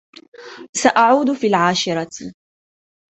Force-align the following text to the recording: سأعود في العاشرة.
سأعود 0.75 1.31
في 1.33 1.47
العاشرة. 1.47 2.33